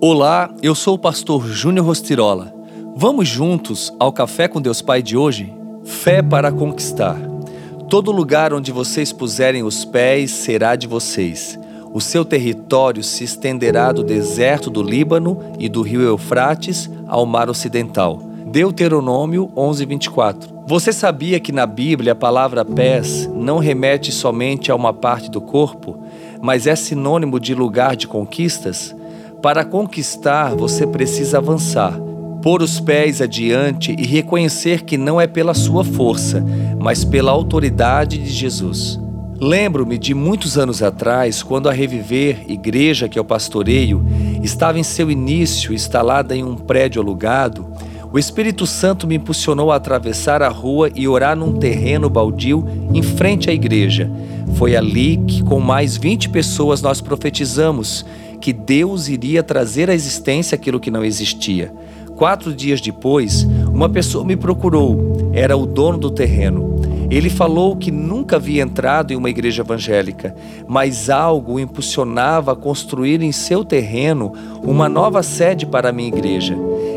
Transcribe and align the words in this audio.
Olá, 0.00 0.54
eu 0.62 0.76
sou 0.76 0.94
o 0.94 0.98
pastor 0.98 1.44
Júnior 1.48 1.84
Rostirola. 1.84 2.54
Vamos 2.94 3.26
juntos 3.26 3.92
ao 3.98 4.12
Café 4.12 4.46
com 4.46 4.60
Deus 4.60 4.80
Pai 4.80 5.02
de 5.02 5.16
hoje? 5.16 5.52
Fé 5.82 6.22
para 6.22 6.52
conquistar. 6.52 7.16
Todo 7.90 8.12
lugar 8.12 8.54
onde 8.54 8.70
vocês 8.70 9.12
puserem 9.12 9.64
os 9.64 9.84
pés 9.84 10.30
será 10.30 10.76
de 10.76 10.86
vocês. 10.86 11.58
O 11.92 12.00
seu 12.00 12.24
território 12.24 13.02
se 13.02 13.24
estenderá 13.24 13.90
do 13.90 14.04
deserto 14.04 14.70
do 14.70 14.84
Líbano 14.84 15.40
e 15.58 15.68
do 15.68 15.82
rio 15.82 16.02
Eufrates 16.02 16.88
ao 17.08 17.26
mar 17.26 17.50
ocidental. 17.50 18.22
Deuteronômio 18.46 19.50
11:24. 19.56 20.48
Você 20.68 20.92
sabia 20.92 21.40
que 21.40 21.50
na 21.50 21.66
Bíblia 21.66 22.12
a 22.12 22.16
palavra 22.16 22.64
pés 22.64 23.28
não 23.34 23.58
remete 23.58 24.12
somente 24.12 24.70
a 24.70 24.76
uma 24.76 24.92
parte 24.92 25.28
do 25.28 25.40
corpo, 25.40 25.98
mas 26.40 26.68
é 26.68 26.76
sinônimo 26.76 27.40
de 27.40 27.52
lugar 27.52 27.96
de 27.96 28.06
conquistas? 28.06 28.94
Para 29.42 29.64
conquistar, 29.64 30.56
você 30.56 30.84
precisa 30.84 31.38
avançar, 31.38 31.96
pôr 32.42 32.60
os 32.60 32.80
pés 32.80 33.22
adiante 33.22 33.94
e 33.96 34.04
reconhecer 34.04 34.82
que 34.82 34.98
não 34.98 35.20
é 35.20 35.28
pela 35.28 35.54
sua 35.54 35.84
força, 35.84 36.44
mas 36.76 37.04
pela 37.04 37.30
autoridade 37.30 38.18
de 38.18 38.30
Jesus. 38.30 38.98
Lembro-me 39.40 39.96
de 39.96 40.12
muitos 40.12 40.58
anos 40.58 40.82
atrás, 40.82 41.40
quando 41.40 41.68
a 41.68 41.72
Reviver, 41.72 42.44
igreja 42.48 43.08
que 43.08 43.16
eu 43.16 43.24
pastoreio, 43.24 44.04
estava 44.42 44.80
em 44.80 44.82
seu 44.82 45.08
início, 45.08 45.72
instalada 45.72 46.34
em 46.34 46.42
um 46.42 46.56
prédio 46.56 47.00
alugado, 47.00 47.64
o 48.12 48.18
Espírito 48.18 48.66
Santo 48.66 49.06
me 49.06 49.14
impulsionou 49.14 49.70
a 49.70 49.76
atravessar 49.76 50.42
a 50.42 50.48
rua 50.48 50.90
e 50.92 51.06
orar 51.06 51.36
num 51.36 51.52
terreno 51.52 52.10
baldio 52.10 52.66
em 52.92 53.02
frente 53.02 53.48
à 53.48 53.52
igreja. 53.52 54.10
Foi 54.54 54.74
ali 54.74 55.18
que, 55.18 55.44
com 55.44 55.60
mais 55.60 55.96
20 55.96 56.30
pessoas, 56.30 56.82
nós 56.82 57.00
profetizamos 57.00 58.04
que 58.40 58.52
Deus 58.52 59.08
iria 59.08 59.42
trazer 59.42 59.90
à 59.90 59.94
existência 59.94 60.56
aquilo 60.56 60.80
que 60.80 60.90
não 60.90 61.04
existia. 61.04 61.72
Quatro 62.16 62.52
dias 62.52 62.80
depois, 62.80 63.44
uma 63.72 63.88
pessoa 63.88 64.24
me 64.24 64.36
procurou, 64.36 65.30
era 65.32 65.56
o 65.56 65.64
dono 65.64 65.98
do 65.98 66.10
terreno. 66.10 66.76
Ele 67.10 67.30
falou 67.30 67.74
que 67.74 67.90
nunca 67.90 68.36
havia 68.36 68.62
entrado 68.62 69.12
em 69.12 69.16
uma 69.16 69.30
igreja 69.30 69.62
evangélica, 69.62 70.34
mas 70.66 71.08
algo 71.08 71.54
o 71.54 71.60
impulsionava 71.60 72.52
a 72.52 72.56
construir 72.56 73.22
em 73.22 73.32
seu 73.32 73.64
terreno 73.64 74.32
uma 74.62 74.88
nova 74.88 75.22
sede 75.22 75.64
para 75.64 75.88
a 75.88 75.92
minha 75.92 76.08
igreja. 76.08 76.54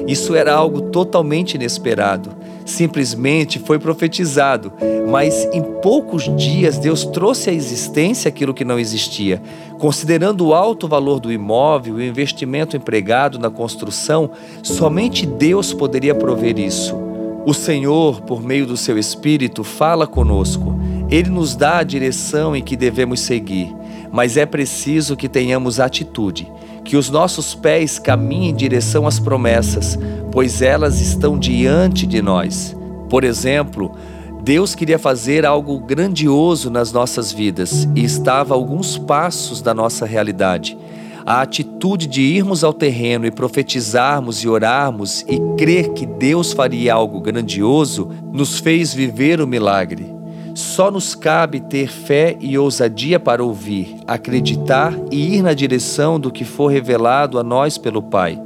Isso 0.08 0.36
era 0.36 0.54
algo 0.54 0.82
totalmente 0.82 1.54
inesperado. 1.54 2.41
Simplesmente 2.66 3.59
foi 3.59 3.80
profetizado, 3.80 4.72
mas 5.09 5.48
em 5.54 5.62
poucos 5.81 6.23
dias 6.36 6.78
Deus 6.78 7.06
trouxe 7.06 7.50
à 7.50 7.53
existência 7.53 8.30
aquilo 8.30 8.53
que 8.53 8.66
não 8.66 8.80
existia. 8.80 9.42
Considerando 9.80 10.48
o 10.48 10.53
alto 10.53 10.88
valor 10.88 11.20
do 11.20 11.31
imóvel 11.31 12.00
e 12.00 12.03
o 12.03 12.09
investimento 12.09 12.78
empregado 12.78 13.40
na 13.40 13.50
construção, 13.50 14.31
somente 14.62 15.26
Deus 15.26 15.73
poderia 15.73 16.14
prover 16.14 16.59
isso. 16.59 16.95
O 17.44 17.56
Senhor, 17.56 18.22
por 18.22 18.44
meio 18.44 18.68
do 18.68 18.78
seu 18.78 19.00
Espírito, 19.00 19.64
fala 19.64 20.06
conosco. 20.06 20.75
Ele 21.09 21.30
nos 21.30 21.56
dá 21.56 21.80
a 21.80 21.84
direção 21.84 22.56
em 22.56 22.62
que 22.62 22.78
devemos 22.78 23.22
seguir, 23.22 23.75
mas 24.12 24.38
é 24.38 24.46
preciso 24.46 25.18
que 25.18 25.28
tenhamos 25.28 25.80
atitude, 25.80 26.52
que 26.86 26.96
os 26.96 27.09
nossos 27.09 27.56
pés 27.56 27.98
caminhem 27.98 28.52
em 28.52 28.56
direção 28.56 29.08
às 29.08 29.20
promessas, 29.20 29.98
pois 30.32 30.62
elas 30.62 31.02
estão 31.02 31.38
diante 31.38 32.08
de 32.08 32.22
nós. 32.22 32.76
Por 33.10 33.24
exemplo, 33.24 33.92
Deus 34.44 34.74
queria 34.74 34.98
fazer 34.98 35.46
algo 35.46 35.80
grandioso 35.80 36.70
nas 36.70 36.92
nossas 36.92 37.32
vidas 37.32 37.88
e 37.96 38.04
estava 38.04 38.54
a 38.54 38.58
alguns 38.58 38.98
passos 38.98 39.62
da 39.62 39.74
nossa 39.74 40.06
realidade. 40.06 40.78
A 41.24 41.42
atitude 41.42 42.08
de 42.08 42.22
irmos 42.22 42.64
ao 42.64 42.74
terreno 42.74 43.28
e 43.28 43.32
profetizarmos 43.32 44.38
e 44.38 44.50
orarmos 44.50 45.22
e 45.28 45.40
crer 45.56 45.90
que 45.90 46.08
Deus 46.08 46.54
faria 46.54 46.96
algo 46.96 47.22
grandioso 47.22 48.09
nos 48.32 48.58
fez 48.58 48.94
viver 48.94 49.40
o 49.40 49.48
milagre. 49.48 50.12
Só 50.56 50.90
nos 50.90 51.13
cabe 51.13 51.59
ter 51.59 51.88
fé 51.88 52.36
e 52.40 52.58
ousadia 52.58 53.19
para 53.19 53.44
ouvir, 53.44 53.98
acreditar 54.08 54.94
e 55.12 55.36
ir 55.36 55.44
na 55.44 55.53
direção 55.53 56.19
do 56.19 56.31
que 56.31 56.44
for 56.44 56.68
revelado 56.68 57.38
a 57.38 57.44
nós 57.44 57.78
pelo 57.78 58.02
Pai. 58.02 58.42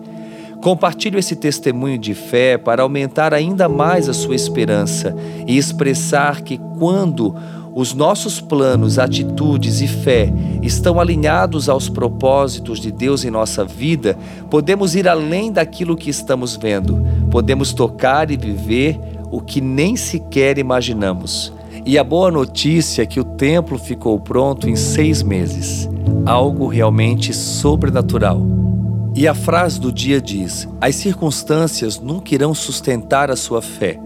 Compartilho 0.61 1.19
esse 1.19 1.35
testemunho 1.35 1.97
de 1.97 2.13
fé 2.13 2.57
para 2.57 2.83
aumentar 2.83 3.33
ainda 3.33 3.69
mais 3.69 4.09
a 4.09 4.13
sua 4.13 4.35
esperança 4.35 5.16
e 5.45 5.57
expressar 5.57 6.41
que 6.41 6.57
quando 6.77 7.35
os 7.75 7.93
nossos 7.93 8.39
planos, 8.39 8.97
atitudes 8.97 9.81
e 9.81 9.88
fé 9.88 10.33
estão 10.61 10.99
alinhados 10.99 11.67
aos 11.67 11.89
propósitos 11.89 12.79
de 12.79 12.89
Deus 12.89 13.25
em 13.25 13.29
nossa 13.29 13.66
vida, 13.66 14.17
podemos 14.49 14.95
ir 14.95 15.09
além 15.09 15.51
daquilo 15.51 15.97
que 15.97 16.09
estamos 16.09 16.55
vendo, 16.55 17.05
podemos 17.29 17.73
tocar 17.73 18.31
e 18.31 18.37
viver 18.37 18.97
o 19.29 19.41
que 19.41 19.59
nem 19.59 19.97
sequer 19.97 20.57
imaginamos. 20.57 21.51
E 21.85 21.99
a 21.99 22.03
boa 22.03 22.31
notícia 22.31 23.03
é 23.03 23.05
que 23.05 23.19
o 23.19 23.25
templo 23.25 23.77
ficou 23.77 24.19
pronto 24.19 24.69
em 24.69 24.75
seis 24.75 25.22
meses 25.22 25.89
algo 26.25 26.67
realmente 26.67 27.33
sobrenatural. 27.33 28.75
E 29.16 29.30
a 29.30 29.34
frase 29.34 29.80
do 29.80 29.94
dia 29.94 30.20
diz: 30.20 30.68
As 30.81 30.96
circunstâncias 30.96 31.98
nunca 31.98 32.36
irão 32.36 32.53
sustentar 32.53 33.31
a 33.31 33.36
sua 33.38 33.62
fé. 33.62 33.98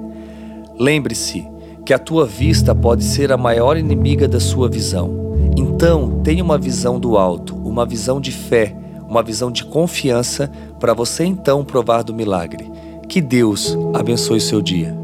Lembre-se, 0.77 1.47
que 1.83 1.93
a 1.93 1.97
tua 1.97 2.27
vista 2.27 2.75
pode 2.75 3.03
ser 3.03 3.31
a 3.31 3.37
maior 3.37 3.75
inimiga 3.75 4.27
da 4.27 4.39
sua 4.39 4.69
visão. 4.69 5.33
Então, 5.57 6.21
tenha 6.23 6.43
uma 6.43 6.59
visão 6.59 6.99
do 6.99 7.17
alto, 7.17 7.55
uma 7.55 7.83
visão 7.83 8.21
de 8.21 8.31
fé, 8.31 8.75
uma 9.07 9.23
visão 9.23 9.51
de 9.51 9.65
confiança 9.65 10.51
para 10.79 10.93
você 10.93 11.25
então 11.25 11.65
provar 11.65 12.03
do 12.03 12.13
milagre. 12.13 12.71
Que 13.07 13.19
Deus 13.19 13.75
abençoe 13.95 14.39
seu 14.39 14.61
dia. 14.61 14.98